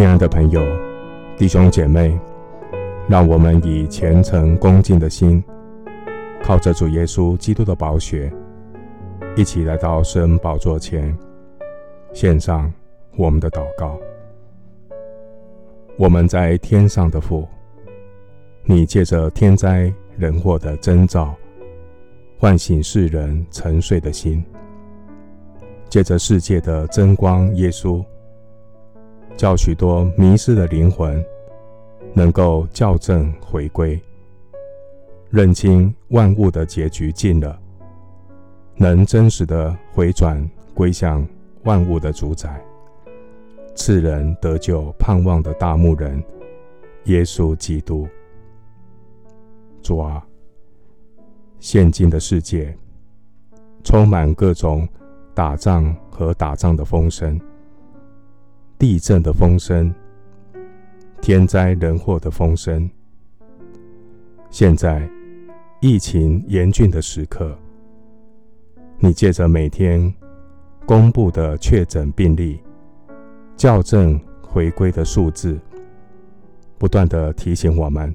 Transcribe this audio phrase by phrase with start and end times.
[0.00, 0.62] 亲爱的朋友、
[1.36, 2.18] 弟兄姐妹，
[3.06, 5.44] 让我们以虔诚恭敬的心，
[6.42, 8.32] 靠着主耶稣基督的宝血，
[9.36, 11.14] 一起来到圣宝座前，
[12.14, 12.72] 献上
[13.18, 13.98] 我们的祷告。
[15.98, 17.46] 我们在天上的父，
[18.64, 21.34] 你借着天灾人祸的征兆，
[22.38, 24.42] 唤醒世人沉睡的心；
[25.90, 28.02] 借着世界的真光，耶稣。
[29.36, 31.24] 叫许多迷失的灵魂
[32.12, 33.98] 能够校正回归，
[35.30, 37.58] 认清万物的结局近了，
[38.76, 41.26] 能真实的回转归向
[41.64, 42.62] 万物的主宰，
[43.74, 46.22] 赐人得救盼望的大牧人
[47.04, 48.06] 耶稣基督。
[49.82, 50.22] 主啊，
[51.58, 52.76] 现今的世界
[53.82, 54.86] 充满各种
[55.32, 57.40] 打仗和打仗的风声。
[58.80, 59.94] 地震的风声，
[61.20, 62.90] 天灾人祸的风声。
[64.48, 65.06] 现在
[65.82, 67.54] 疫情严峻的时刻，
[68.98, 70.10] 你借着每天
[70.86, 72.58] 公布的确诊病例、
[73.54, 75.60] 校正回归的数字，
[76.78, 78.14] 不断地提醒我们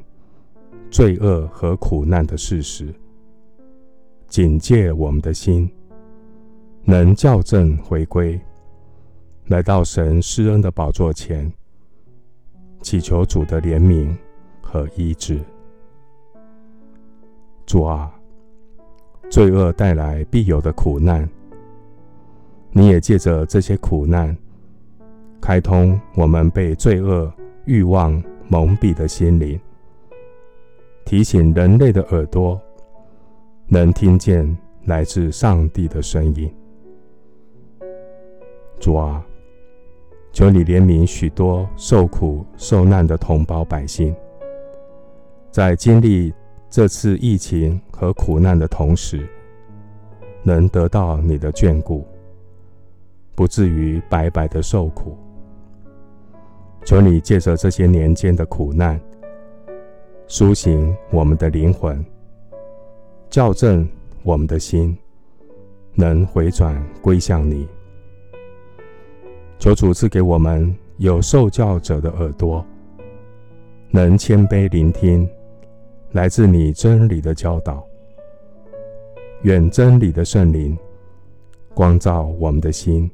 [0.89, 2.91] 罪恶和苦难的事实，
[4.27, 5.69] 警戒我们的心，
[6.85, 8.41] 能校正回归。
[9.47, 11.51] 来到神施恩的宝座前，
[12.81, 14.11] 祈求主的怜悯
[14.59, 15.39] 和医治。
[17.63, 18.11] 主啊，
[19.29, 21.29] 罪恶带来必有的苦难，
[22.71, 24.35] 你也借着这些苦难，
[25.39, 27.31] 开通我们被罪恶
[27.65, 28.11] 欲望
[28.47, 29.59] 蒙蔽的心灵，
[31.05, 32.59] 提醒人类的耳朵，
[33.67, 36.51] 能听见来自上帝的声音。
[38.79, 39.23] 主啊。
[40.35, 44.13] 求你怜悯许多受苦受难的同胞百姓，
[45.49, 46.33] 在经历
[46.69, 49.25] 这次疫情和苦难的同时，
[50.43, 52.05] 能得到你的眷顾，
[53.33, 55.17] 不至于白白的受苦。
[56.83, 58.99] 求你借着这些年间的苦难，
[60.27, 62.05] 苏醒我们的灵魂，
[63.29, 63.87] 校正
[64.21, 64.97] 我们的心，
[65.93, 67.65] 能回转归向你。
[69.57, 72.63] 求主赐给我们有受教者的耳朵，
[73.89, 75.27] 能谦卑聆听
[76.11, 77.83] 来自你真理的教导。
[79.41, 80.77] 愿真理的圣灵
[81.73, 83.09] 光照我们的心，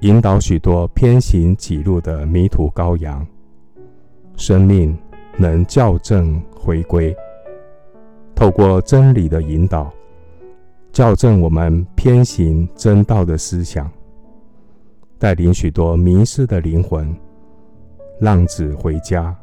[0.00, 3.26] 引导许多偏行己路的迷途羔羊，
[4.36, 4.96] 生命
[5.36, 7.14] 能校正回归。
[8.34, 9.92] 透过真理的引导，
[10.92, 13.90] 校正我们偏行真道的思想。
[15.20, 17.14] 带领许多迷失的灵魂
[18.20, 19.36] 浪子回家，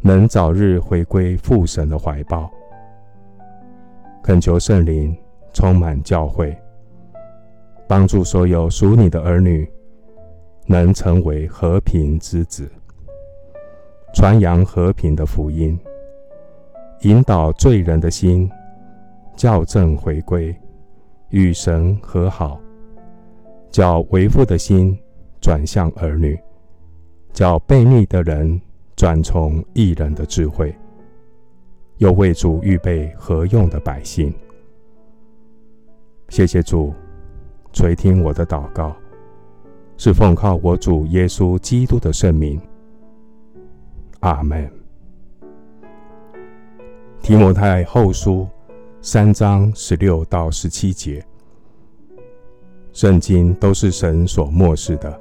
[0.00, 2.50] 能早日回归父神的怀抱。
[4.24, 5.16] 恳求圣灵
[5.52, 6.52] 充满教会，
[7.86, 9.70] 帮助所有属你的儿女，
[10.66, 12.68] 能成为和平之子，
[14.12, 15.78] 传扬和平的福音，
[17.02, 18.50] 引导罪人的心
[19.36, 20.52] 校正回归，
[21.30, 22.60] 与神和好。
[23.70, 24.98] 叫为父的心
[25.40, 26.38] 转向儿女，
[27.32, 28.60] 叫悖逆的人
[28.96, 30.74] 转从义人的智慧，
[31.98, 34.34] 又为主预备何用的百姓。
[36.30, 36.92] 谢谢主
[37.72, 38.96] 垂听我的祷告，
[39.96, 42.60] 是奉靠我主耶稣基督的圣名。
[44.20, 44.70] 阿门。
[47.22, 48.48] 提摩太后书
[49.00, 51.24] 三章十六到十七节。
[52.98, 55.20] 圣经都是神所默示的，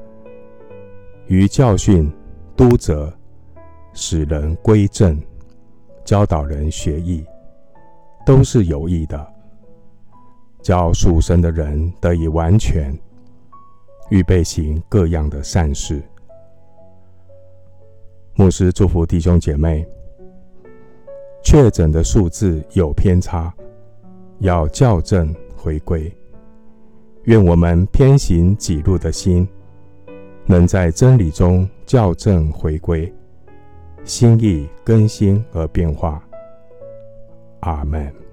[1.27, 2.11] 于教训、
[2.55, 3.13] 督责、
[3.93, 5.21] 使人归正、
[6.03, 7.23] 教导人学艺，
[8.25, 9.33] 都是有益的，
[10.59, 12.91] 叫属神的人得以完全，
[14.09, 16.01] 预备行各样的善事。
[18.33, 19.87] 牧师祝福弟兄姐妹，
[21.43, 23.53] 确诊的数字有偏差，
[24.39, 26.11] 要校正回归。
[27.27, 29.45] 愿我们偏行己路的心，
[30.45, 33.13] 能在真理中校正回归，
[34.05, 36.25] 心意更新而变化。
[37.59, 38.26] 阿门。